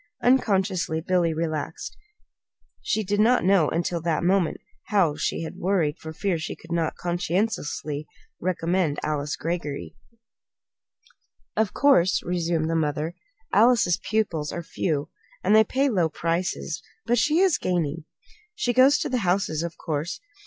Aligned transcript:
Unconsciously 0.23 0.99
Billy 0.99 1.31
relaxed. 1.31 1.95
She 2.81 3.03
did 3.03 3.19
not 3.19 3.45
know 3.45 3.69
until 3.69 4.01
that 4.01 4.23
moment 4.23 4.57
how 4.87 5.15
she 5.15 5.43
had 5.43 5.57
worried 5.57 5.99
for 5.99 6.11
fear 6.11 6.39
she 6.39 6.55
could 6.55 6.71
not, 6.71 6.95
conscientiously, 6.97 8.07
recommend 8.39 8.97
this 8.97 9.01
Alice 9.03 9.35
Greggory. 9.35 9.95
"Of 11.55 11.75
course," 11.75 12.23
resumed 12.23 12.67
the 12.67 12.75
mother, 12.75 13.13
"Alice's 13.53 13.97
pupils 13.97 14.51
are 14.51 14.63
few, 14.63 15.09
and 15.43 15.55
they 15.55 15.63
pay 15.63 15.87
low 15.87 16.09
prices; 16.09 16.81
but 17.05 17.19
she 17.19 17.37
is 17.37 17.59
gaining. 17.59 18.05
She 18.55 18.73
goes 18.73 18.97
to 19.01 19.07
the 19.09 19.19
houses, 19.19 19.61
of 19.61 19.77
course. 19.77 20.19